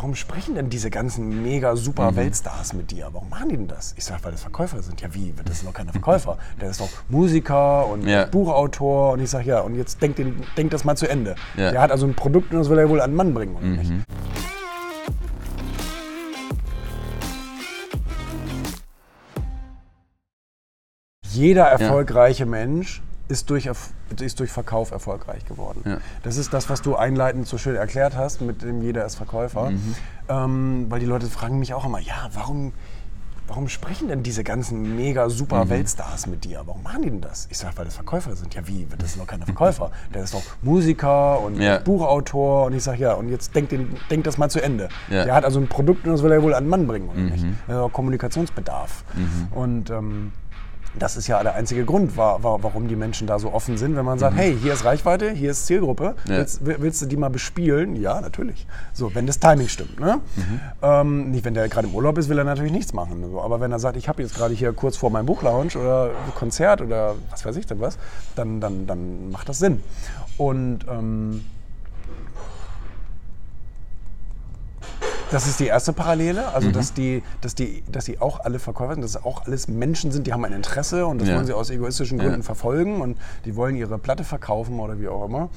[0.00, 3.10] warum sprechen denn diese ganzen mega super Weltstars mit dir?
[3.12, 3.92] Warum machen die denn das?
[3.98, 4.98] Ich sage, weil das Verkäufer sind.
[5.02, 5.34] Ja, wie?
[5.44, 6.38] Das sind doch keine Verkäufer.
[6.58, 8.24] Der ist doch Musiker und Ja.
[8.24, 9.12] Buchautor.
[9.12, 11.34] Und ich sage, ja, und jetzt denkt den, denk das mal zu Ende.
[11.54, 11.70] Ja.
[11.72, 13.66] Der hat also ein Produkt und das will er wohl an den Mann bringen, oder
[13.66, 13.92] nicht?
[21.30, 23.70] Jeder erfolgreiche Mensch ist durch,
[24.20, 25.82] ist durch Verkauf erfolgreich geworden.
[25.86, 25.98] Ja.
[26.22, 29.72] Das ist das, was du einleitend so schön erklärt hast, mit dem jeder ist Verkäufer.
[30.28, 32.72] Ähm, weil die Leute fragen mich auch immer, ja, warum,
[33.46, 36.62] warum sprechen denn diese ganzen mega super Weltstars mit dir?
[36.66, 37.46] Warum machen die denn das?
[37.50, 38.54] Ich sage, weil das Verkäufer sind.
[38.54, 38.86] Ja, wie?
[38.98, 39.90] Das sind doch keine Verkäufer.
[40.12, 41.78] Der ist doch Musiker und Ja.
[41.78, 42.66] Buchautor.
[42.66, 44.88] Und ich sage, ja, und jetzt denkt den, denk das mal zu Ende.
[45.08, 45.24] Ja.
[45.24, 47.18] Der hat also ein Produkt und das will er wohl an den Mann bringen, oder
[47.20, 47.44] nicht?
[47.66, 49.04] Das ist auch Kommunikationsbedarf.
[49.52, 50.32] Und ähm,
[50.98, 53.94] das ist ja der einzige Grund, wa wa warum die Menschen da so offen sind,
[53.96, 56.38] wenn man sagt, hey, hier ist Reichweite, hier ist Zielgruppe, Ja.
[56.38, 57.94] willst, will- willst du die mal bespielen?
[57.94, 58.66] Ja, natürlich.
[58.92, 60.00] So, wenn das Timing stimmt.
[60.00, 60.18] Ne?
[60.82, 63.24] Ähm, nicht, wenn der gerade im Urlaub ist, will er natürlich nichts machen.
[63.30, 66.10] So, aber wenn er sagt, ich habe jetzt gerade hier kurz vor meinem Buchlounge oder
[66.34, 67.96] Konzert oder was weiß ich denn was,
[68.34, 69.82] dann, dann, dann macht das Sinn.
[70.38, 71.44] Und ähm,
[75.30, 78.94] Das ist die erste Parallele, also dass, die, dass, die, dass die auch alle Verkäufer
[78.94, 81.36] sind, dass es auch alles Menschen sind, die haben ein Interesse und das Ja.
[81.36, 82.24] wollen sie aus egoistischen Ja.
[82.24, 85.48] Gründen verfolgen und die wollen ihre Platte verkaufen oder wie auch immer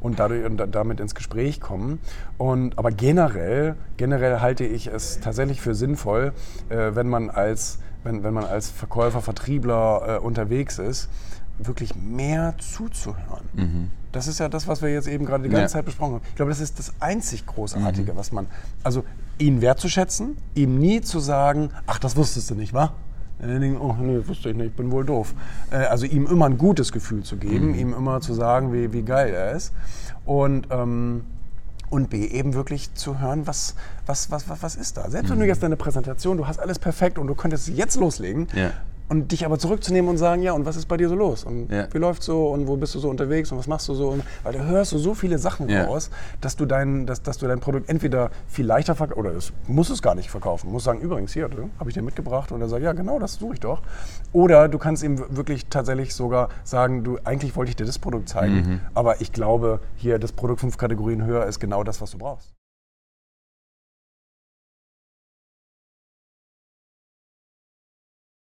[0.00, 1.98] und dadurch und da- damit ins Gespräch kommen.
[2.36, 6.32] Und, aber generell, generell halte ich es tatsächlich für sinnvoll,
[6.68, 11.08] äh, wenn man als wenn, wenn man als Verkäufer, Vertriebler äh, unterwegs ist,
[11.58, 13.90] wirklich mehr zuzuhören.
[14.10, 15.68] Das ist ja das, was wir jetzt eben gerade die ganze Ja.
[15.68, 16.22] Zeit besprochen haben.
[16.28, 18.46] Ich glaube, das ist das einzig Großartige, was man,
[18.82, 19.04] also
[19.38, 22.92] ihn wertzuschätzen, ihm nie zu sagen, ach, das wusstest du nicht, wa?
[23.40, 25.34] Denken, Oh, nee, wusste ich nicht, ich bin wohl doof.
[25.70, 29.02] Äh, Also ihm immer ein gutes Gefühl zu geben, ihm immer zu sagen, wie, wie
[29.02, 29.72] geil er ist.
[30.24, 31.24] Und, ähm,
[31.92, 33.74] und B, eben wirklich zu hören, was,
[34.06, 35.10] was, was, was, was ist da.
[35.10, 38.48] Selbst wenn du jetzt deine Präsentation, du hast alles perfekt und du könntest jetzt loslegen
[38.54, 38.70] Ja.
[39.12, 41.44] Und dich aber zurückzunehmen und sagen, ja, und was ist bei dir so los?
[41.44, 41.86] Und Ja.
[41.92, 44.08] wie läuft's so und wo bist du so unterwegs und was machst du so?
[44.08, 45.84] Und, weil da hörst du so viele Sachen Ja.
[45.84, 46.08] raus,
[46.40, 49.90] dass du, dein, dass, dass du dein Produkt entweder viel leichter verkaufst oder es muss
[49.90, 50.68] es gar nicht verkaufen.
[50.68, 52.52] Du musst sagen, übrigens, hier, habe ich dir mitgebracht.
[52.52, 53.82] Und er sagt, ja, genau, das suche ich doch.
[54.32, 58.30] Oder du kannst ihm wirklich tatsächlich sogar sagen, du, eigentlich wollte ich dir das Produkt
[58.30, 62.18] zeigen, aber ich glaube, hier das Produkt fünf Kategorien höher ist genau das, was du
[62.18, 62.54] brauchst.